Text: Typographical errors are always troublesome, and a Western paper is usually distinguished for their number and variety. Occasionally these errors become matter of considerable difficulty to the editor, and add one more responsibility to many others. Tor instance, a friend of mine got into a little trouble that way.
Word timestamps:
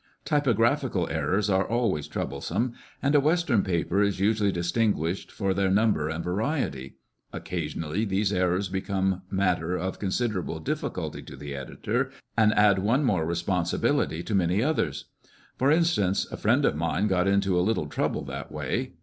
Typographical 0.25 1.07
errors 1.11 1.47
are 1.47 1.63
always 1.67 2.07
troublesome, 2.07 2.73
and 3.03 3.13
a 3.13 3.19
Western 3.19 3.61
paper 3.63 4.01
is 4.01 4.19
usually 4.19 4.51
distinguished 4.51 5.31
for 5.31 5.53
their 5.53 5.69
number 5.69 6.09
and 6.09 6.23
variety. 6.23 6.95
Occasionally 7.31 8.03
these 8.05 8.33
errors 8.33 8.67
become 8.67 9.21
matter 9.29 9.75
of 9.77 9.99
considerable 9.99 10.59
difficulty 10.59 11.21
to 11.21 11.35
the 11.35 11.53
editor, 11.53 12.09
and 12.35 12.51
add 12.55 12.79
one 12.79 13.03
more 13.03 13.27
responsibility 13.27 14.23
to 14.23 14.33
many 14.33 14.63
others. 14.63 15.05
Tor 15.59 15.69
instance, 15.71 16.25
a 16.31 16.35
friend 16.37 16.65
of 16.65 16.75
mine 16.75 17.05
got 17.05 17.27
into 17.27 17.55
a 17.55 17.61
little 17.61 17.85
trouble 17.85 18.23
that 18.25 18.51
way. 18.51 18.93